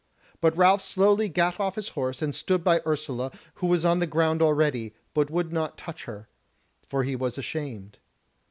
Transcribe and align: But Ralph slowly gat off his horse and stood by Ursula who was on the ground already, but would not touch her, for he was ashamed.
But 0.39 0.57
Ralph 0.57 0.81
slowly 0.81 1.29
gat 1.29 1.59
off 1.59 1.75
his 1.75 1.89
horse 1.89 2.23
and 2.23 2.33
stood 2.33 2.63
by 2.63 2.81
Ursula 2.87 3.31
who 3.61 3.67
was 3.67 3.85
on 3.85 3.99
the 3.99 4.07
ground 4.07 4.41
already, 4.41 4.95
but 5.13 5.29
would 5.29 5.53
not 5.53 5.77
touch 5.77 6.05
her, 6.05 6.27
for 6.89 7.03
he 7.03 7.15
was 7.15 7.37
ashamed. 7.37 7.99